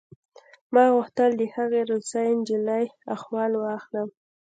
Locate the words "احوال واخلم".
3.15-4.09